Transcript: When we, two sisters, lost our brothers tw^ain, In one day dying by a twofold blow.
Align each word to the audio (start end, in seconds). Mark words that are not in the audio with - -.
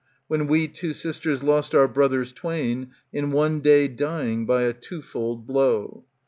When 0.27 0.47
we, 0.47 0.67
two 0.67 0.93
sisters, 0.93 1.43
lost 1.43 1.75
our 1.75 1.87
brothers 1.87 2.33
tw^ain, 2.33 2.87
In 3.13 3.29
one 3.29 3.59
day 3.59 3.87
dying 3.87 4.47
by 4.47 4.63
a 4.63 4.73
twofold 4.73 5.45
blow. 5.45 6.05